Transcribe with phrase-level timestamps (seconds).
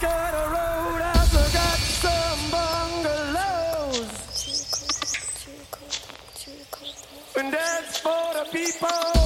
[0.00, 1.14] got a road, I
[1.52, 4.10] got some bungalows.
[7.38, 9.25] And that's for the people.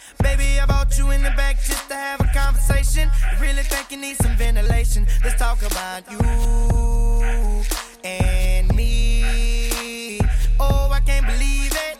[0.37, 3.09] baby, I brought you in the back just to have a conversation.
[3.39, 5.05] Really think you need some ventilation.
[5.23, 6.19] Let's talk about you
[8.03, 10.19] and me.
[10.59, 11.97] Oh, I can't believe it.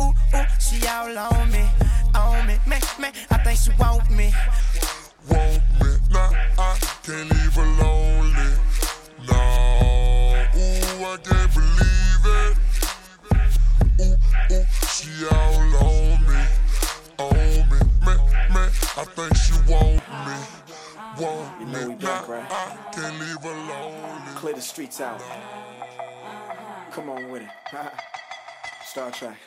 [0.00, 1.64] Ooh, ooh, she all on me,
[2.14, 3.12] on me, man, man.
[3.30, 4.32] I think she want me.
[5.30, 5.81] Want me,
[24.92, 25.22] Streets out.
[26.92, 27.48] Come on with it.
[28.84, 29.38] Star Trek.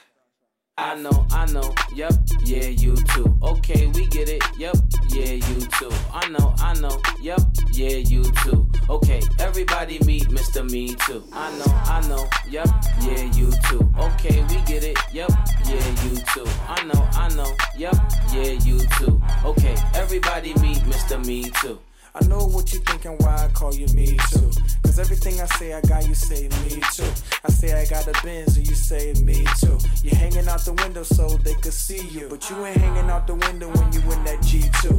[0.77, 2.13] I know, I know, yep,
[2.43, 3.37] yeah, you too.
[3.43, 4.75] Okay, we get it, yep,
[5.09, 5.91] yeah, you too.
[6.11, 7.39] I know, I know, yep,
[7.71, 8.69] yeah, you too.
[8.89, 10.69] Okay, everybody meet Mr.
[10.69, 11.23] Me Too.
[11.31, 12.67] I know, I know, yep,
[13.01, 13.89] yeah, you too.
[13.97, 15.31] Okay, we get it, yep,
[15.65, 16.47] yeah, you too.
[16.67, 17.95] I know, I know, yep,
[18.33, 19.21] yeah, you too.
[19.45, 21.23] Okay, everybody meet Mr.
[21.25, 21.79] Me Too.
[22.15, 24.49] I know what you're thinking, why I call you me too.
[24.83, 27.11] Cause everything I say I got, you say me too.
[27.43, 29.77] I say I got a Benz, and you say me too.
[30.01, 32.29] You're hanging out the window so they could see you.
[32.29, 34.91] But you ain't hanging out the window when you in that G2.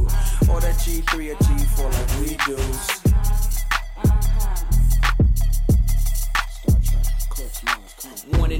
[0.47, 4.26] Or that G3 or G4 like we do.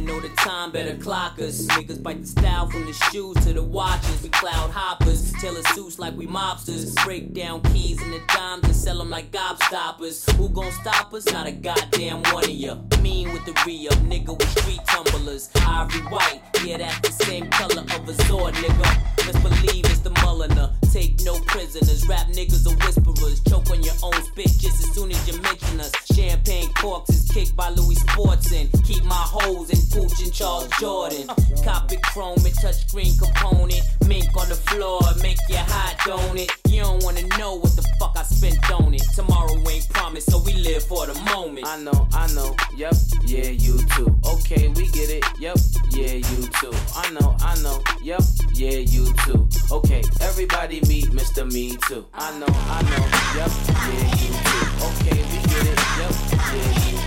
[0.07, 1.67] Know the time, better clock us.
[1.67, 4.23] Niggas bite the style from the shoes to the watches.
[4.23, 6.95] We cloud hoppers, tailor suits like we mobsters.
[7.03, 10.31] Break down keys and the dimes and sell them like gobstoppers.
[10.37, 11.25] Who gon' stop us?
[11.31, 12.77] Not a goddamn one of ya.
[13.07, 15.49] Mean with the re up, nigga with street tumblers.
[15.65, 18.87] Ivory white, yeah, that's the same color of a sword, nigga.
[19.25, 20.73] Let's believe it's the Mulliner.
[20.91, 23.39] Take no prisoners, rap niggas are whisperers.
[23.47, 25.91] Choke on your own spit just as soon as you mention us.
[26.13, 28.65] Champagne corks is kicked by Louis Sportson.
[28.85, 31.27] Keep my hoes in Pooch and Charles Jourdan.
[31.63, 33.83] Copy chrome and touchscreen component.
[34.05, 36.51] Mink on the floor, make you hot, don't it?
[36.67, 39.03] You don't wanna know what the fuck I spent on it.
[39.15, 41.65] Tomorrow ain't promised, so we live for the moment.
[41.67, 42.93] I know, I know, yep,
[43.25, 44.15] yeah, you too.
[44.25, 45.57] Okay, we get it, yep,
[45.91, 46.73] yeah, you too.
[46.95, 48.21] I know, I know, yep,
[48.53, 49.47] yeah, you too.
[49.71, 51.49] Okay, everybody meet Mr.
[51.51, 52.05] Me Too.
[52.13, 53.03] I know, I know,
[53.37, 53.51] yep,
[53.87, 54.65] yeah, you too.
[54.87, 56.13] Okay, we get it, yep,
[56.53, 57.06] yeah, you too.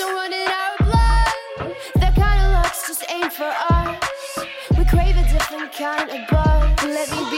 [3.31, 4.39] for us.
[4.77, 6.83] We crave a different kind of buzz.
[6.83, 7.30] Let me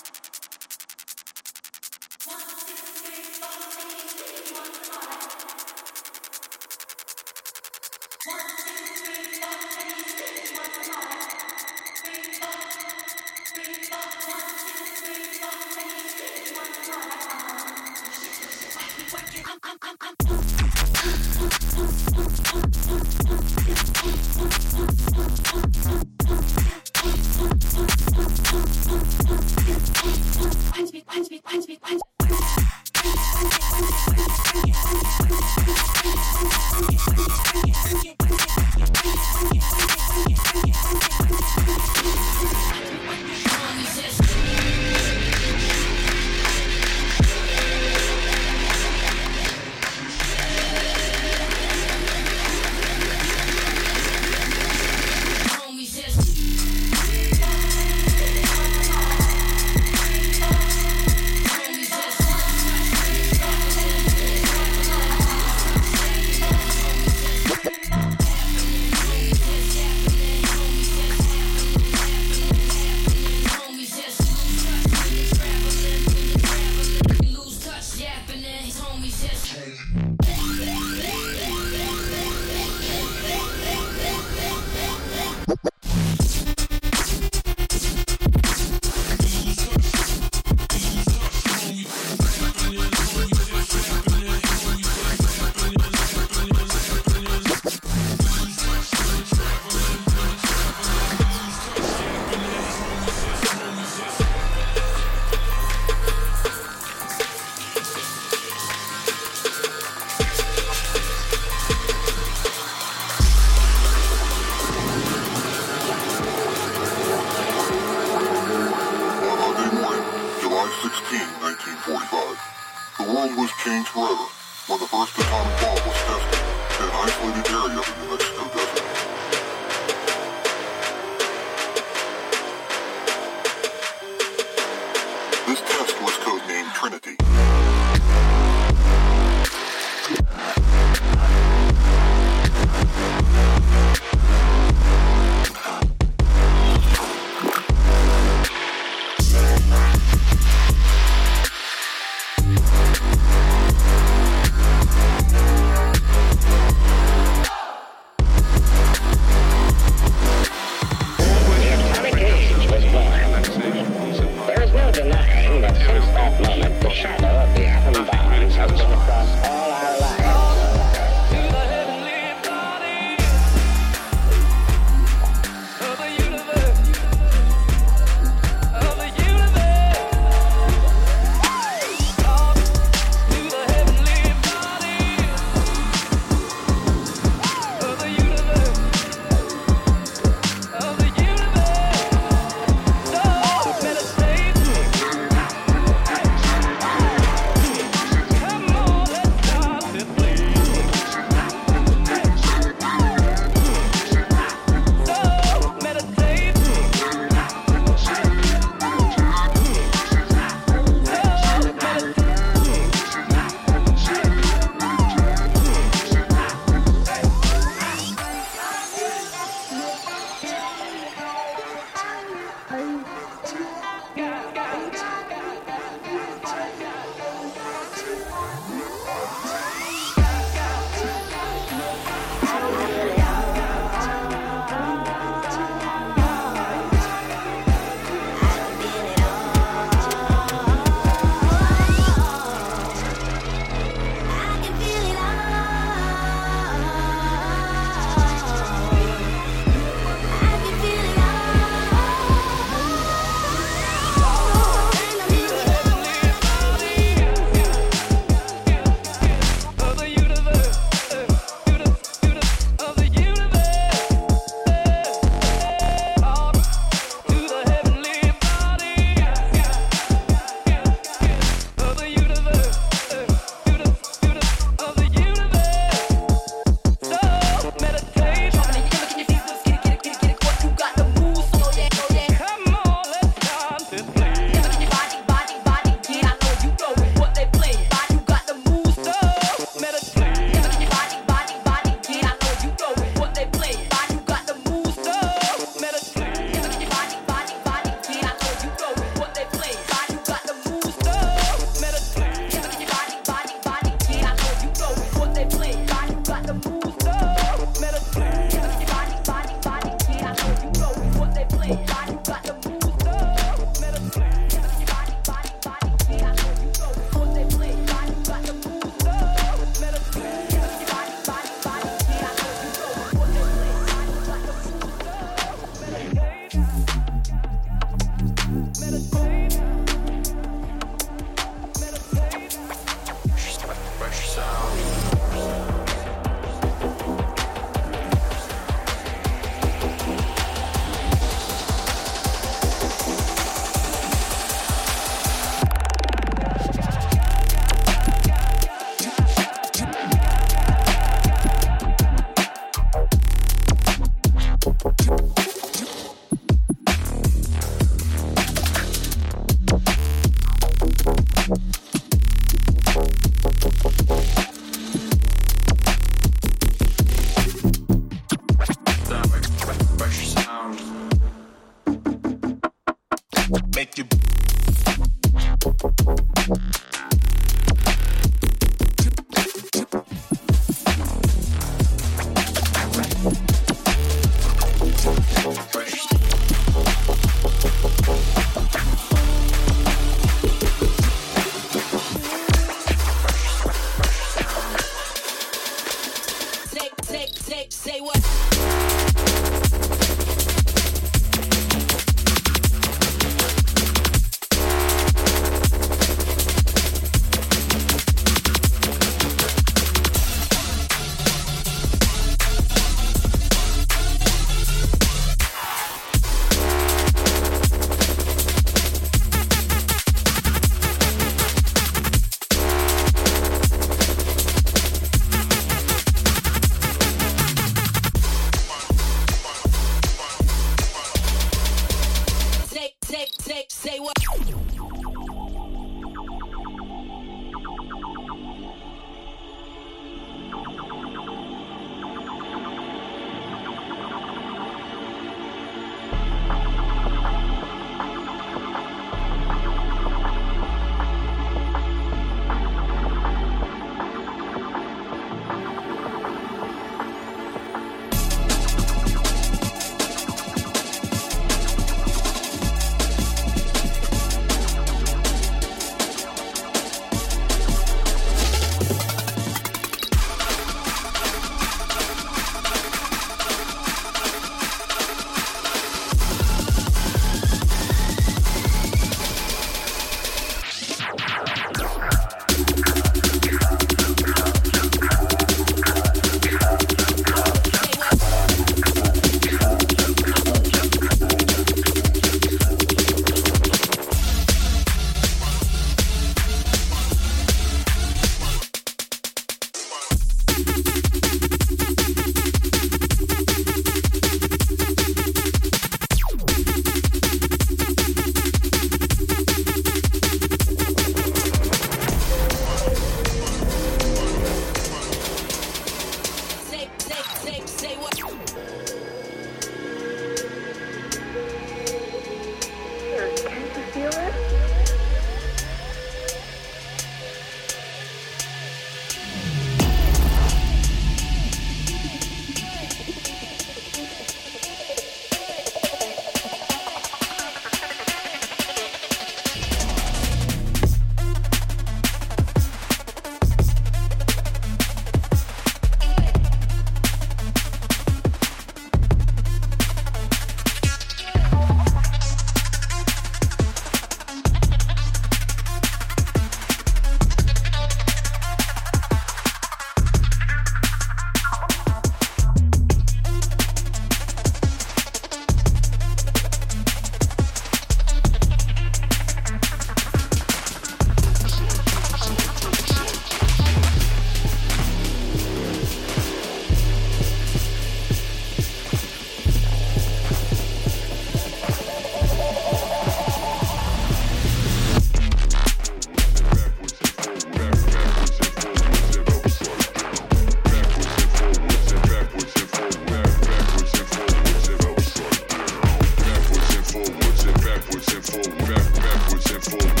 [598.31, 600.00] forward, back, backwards and forward.